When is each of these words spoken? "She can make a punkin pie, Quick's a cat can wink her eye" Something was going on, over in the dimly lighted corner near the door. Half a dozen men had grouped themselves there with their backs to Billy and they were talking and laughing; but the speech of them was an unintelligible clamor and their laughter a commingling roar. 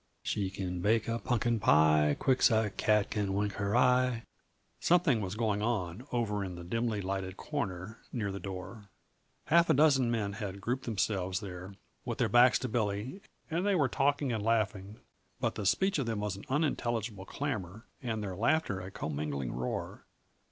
"She 0.23 0.49
can 0.49 0.81
make 0.81 1.07
a 1.07 1.19
punkin 1.19 1.59
pie, 1.59 2.15
Quick's 2.19 2.49
a 2.49 2.71
cat 2.71 3.11
can 3.11 3.35
wink 3.35 3.53
her 3.57 3.75
eye" 3.77 4.23
Something 4.79 5.21
was 5.21 5.35
going 5.35 5.61
on, 5.61 6.07
over 6.11 6.43
in 6.43 6.55
the 6.55 6.63
dimly 6.63 7.01
lighted 7.01 7.37
corner 7.37 7.99
near 8.11 8.31
the 8.31 8.39
door. 8.39 8.89
Half 9.45 9.69
a 9.69 9.75
dozen 9.75 10.09
men 10.09 10.33
had 10.33 10.59
grouped 10.59 10.85
themselves 10.85 11.39
there 11.39 11.75
with 12.03 12.17
their 12.17 12.29
backs 12.29 12.57
to 12.61 12.67
Billy 12.67 13.21
and 13.51 13.63
they 13.63 13.75
were 13.75 13.87
talking 13.87 14.31
and 14.33 14.41
laughing; 14.43 14.97
but 15.39 15.53
the 15.53 15.67
speech 15.67 15.99
of 15.99 16.07
them 16.07 16.21
was 16.21 16.35
an 16.35 16.45
unintelligible 16.49 17.25
clamor 17.27 17.85
and 18.01 18.23
their 18.23 18.35
laughter 18.35 18.81
a 18.81 18.89
commingling 18.89 19.51
roar. 19.51 20.07